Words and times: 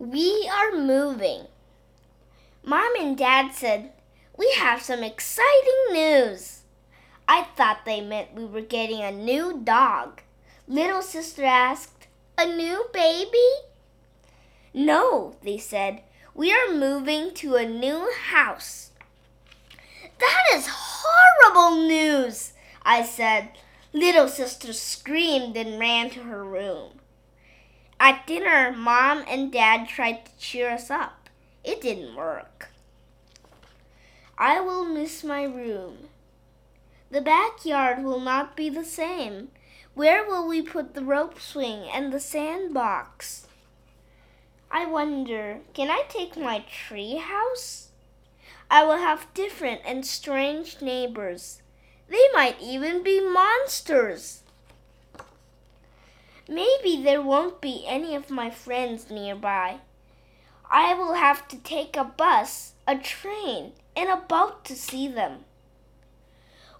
We 0.00 0.50
are 0.50 0.78
moving. 0.78 1.42
Mom 2.64 2.90
and 2.98 3.18
Dad 3.18 3.52
said, 3.52 3.92
We 4.34 4.50
have 4.56 4.80
some 4.80 5.02
exciting 5.02 5.92
news. 5.92 6.62
I 7.28 7.42
thought 7.54 7.84
they 7.84 8.00
meant 8.00 8.32
we 8.32 8.46
were 8.46 8.62
getting 8.62 9.02
a 9.02 9.12
new 9.12 9.60
dog. 9.62 10.22
Little 10.66 11.02
sister 11.02 11.44
asked, 11.44 12.06
A 12.38 12.46
new 12.46 12.86
baby? 12.94 13.46
No, 14.72 15.36
they 15.42 15.58
said. 15.58 16.00
We 16.34 16.50
are 16.50 16.72
moving 16.72 17.34
to 17.34 17.56
a 17.56 17.68
new 17.68 18.10
house. 18.30 18.92
That 20.18 20.44
is 20.54 20.66
horrible 20.70 21.86
news, 21.86 22.54
I 22.82 23.04
said. 23.04 23.50
Little 23.92 24.28
sister 24.28 24.72
screamed 24.72 25.58
and 25.58 25.78
ran 25.78 26.08
to 26.08 26.20
her 26.20 26.42
room. 26.42 26.99
At 28.02 28.26
dinner, 28.26 28.72
Mom 28.72 29.24
and 29.28 29.52
Dad 29.52 29.86
tried 29.86 30.24
to 30.24 30.32
cheer 30.38 30.70
us 30.70 30.90
up. 30.90 31.28
It 31.62 31.82
didn't 31.82 32.16
work. 32.16 32.70
I 34.38 34.58
will 34.58 34.86
miss 34.86 35.22
my 35.22 35.44
room. 35.44 36.08
The 37.10 37.20
backyard 37.20 38.02
will 38.02 38.20
not 38.20 38.56
be 38.56 38.70
the 38.70 38.86
same. 38.86 39.48
Where 39.92 40.24
will 40.26 40.48
we 40.48 40.62
put 40.62 40.94
the 40.94 41.04
rope 41.04 41.38
swing 41.38 41.90
and 41.92 42.10
the 42.10 42.20
sandbox? 42.20 43.46
I 44.70 44.86
wonder, 44.86 45.58
can 45.74 45.90
I 45.90 46.04
take 46.08 46.38
my 46.38 46.60
tree 46.60 47.16
house? 47.16 47.88
I 48.70 48.82
will 48.82 48.96
have 48.96 49.34
different 49.34 49.82
and 49.84 50.06
strange 50.06 50.80
neighbors. 50.80 51.60
They 52.08 52.24
might 52.32 52.62
even 52.62 53.02
be 53.02 53.20
monsters. 53.20 54.42
Maybe 56.50 57.00
there 57.00 57.22
won't 57.22 57.60
be 57.60 57.84
any 57.86 58.16
of 58.16 58.28
my 58.28 58.50
friends 58.50 59.08
nearby. 59.08 59.78
I 60.68 60.94
will 60.94 61.14
have 61.14 61.46
to 61.46 61.56
take 61.56 61.96
a 61.96 62.02
bus, 62.02 62.72
a 62.88 62.98
train, 62.98 63.70
and 63.94 64.08
a 64.08 64.16
boat 64.16 64.64
to 64.64 64.74
see 64.74 65.06
them. 65.06 65.44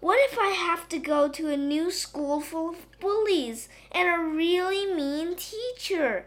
What 0.00 0.18
if 0.28 0.36
I 0.36 0.48
have 0.48 0.88
to 0.88 0.98
go 0.98 1.28
to 1.28 1.50
a 1.50 1.56
new 1.56 1.92
school 1.92 2.40
full 2.40 2.70
of 2.70 2.98
bullies 2.98 3.68
and 3.92 4.08
a 4.08 4.34
really 4.34 4.92
mean 4.92 5.36
teacher? 5.36 6.26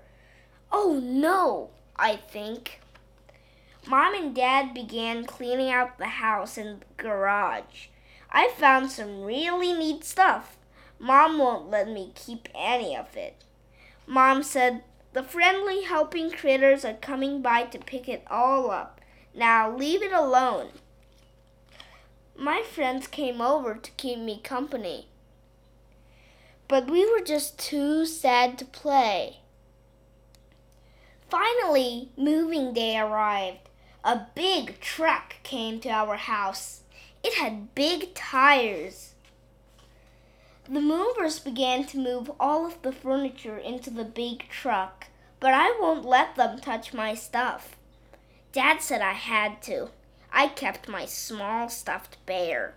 Oh 0.72 1.02
no, 1.04 1.72
I 1.98 2.16
think. 2.16 2.80
Mom 3.86 4.14
and 4.14 4.34
Dad 4.34 4.74
began 4.74 5.26
cleaning 5.26 5.70
out 5.70 5.98
the 5.98 6.06
house 6.06 6.58
and 6.58 6.86
garage. 6.96 7.88
I 8.32 8.54
found 8.58 8.90
some 8.90 9.24
really 9.24 9.74
neat 9.74 10.06
stuff. 10.06 10.56
Mom 11.04 11.38
won't 11.38 11.70
let 11.70 11.90
me 11.90 12.14
keep 12.16 12.48
any 12.56 12.96
of 12.96 13.18
it. 13.18 13.36
Mom 14.08 14.42
said, 14.42 14.86
The 15.12 15.22
friendly 15.22 15.84
helping 15.84 16.32
critters 16.32 16.86
are 16.86 16.94
coming 16.94 17.42
by 17.42 17.64
to 17.64 17.78
pick 17.78 18.08
it 18.08 18.24
all 18.30 18.72
up. 18.72 19.02
Now 19.36 19.70
leave 19.76 20.02
it 20.02 20.14
alone. 20.14 20.70
My 22.38 22.62
friends 22.62 23.08
came 23.08 23.42
over 23.42 23.76
to 23.76 23.92
keep 23.98 24.18
me 24.18 24.40
company. 24.42 25.10
But 26.70 26.90
we 26.90 27.06
were 27.12 27.26
just 27.26 27.60
too 27.60 28.06
sad 28.06 28.58
to 28.60 28.66
play. 28.66 29.40
Finally, 31.30 32.12
moving 32.16 32.74
day 32.74 32.98
arrived. 32.98 33.68
A 34.06 34.28
big 34.36 34.80
truck 34.80 35.36
came 35.44 35.82
to 35.82 35.90
our 35.90 36.16
house. 36.16 36.84
It 37.26 37.34
had 37.34 37.76
big 37.76 38.14
tires. 38.14 39.13
The 40.70 40.80
movers 40.80 41.40
began 41.40 41.86
to 41.88 41.98
move 41.98 42.32
all 42.40 42.66
of 42.66 42.82
the 42.84 42.94
furniture 42.94 43.58
into 43.58 43.90
the 43.90 44.06
big 44.06 44.48
truck, 44.48 45.08
but 45.42 45.54
I 45.54 45.78
won't 45.80 46.06
let 46.06 46.38
them 46.38 46.58
touch 46.60 46.94
my 46.94 47.16
stuff. 47.16 47.76
Dad 48.54 48.82
said 48.82 49.02
I 49.02 49.12
had 49.12 49.62
to. 49.64 49.90
I 50.32 50.48
kept 50.48 50.88
my 50.88 51.06
small 51.06 51.68
stuffed 51.68 52.18
bear. 52.26 52.76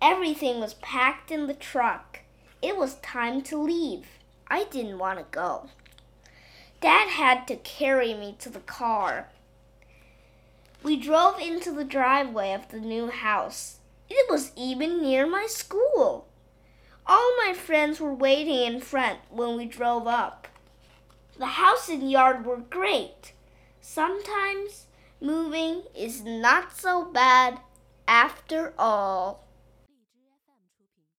Everything 0.00 0.58
was 0.58 0.74
packed 0.74 1.30
in 1.30 1.46
the 1.46 1.54
truck. 1.54 2.20
It 2.62 2.78
was 2.78 2.94
time 2.96 3.42
to 3.42 3.60
leave. 3.60 4.06
I 4.48 4.64
didn't 4.64 4.98
want 4.98 5.18
to 5.18 5.26
go. 5.30 5.68
Dad 6.80 7.10
had 7.10 7.46
to 7.48 7.56
carry 7.56 8.14
me 8.14 8.36
to 8.38 8.48
the 8.48 8.60
car. 8.60 9.28
We 10.82 10.96
drove 10.96 11.38
into 11.38 11.72
the 11.72 11.84
driveway 11.84 12.52
of 12.52 12.70
the 12.70 12.80
new 12.80 13.10
house. 13.10 13.80
It 14.08 14.30
was 14.30 14.52
even 14.56 15.02
near 15.02 15.26
my 15.26 15.46
school. 15.46 16.26
Friends 17.68 18.00
were 18.00 18.14
waiting 18.14 18.62
in 18.62 18.80
front 18.80 19.18
when 19.28 19.54
we 19.54 19.66
drove 19.66 20.06
up. 20.06 20.48
The 21.38 21.44
house 21.44 21.90
and 21.90 22.10
yard 22.10 22.46
were 22.46 22.56
great. 22.56 23.34
Sometimes 23.82 24.86
moving 25.20 25.82
is 25.94 26.24
not 26.24 26.74
so 26.74 27.04
bad 27.04 27.60
after 28.08 28.72
all. 28.78 29.44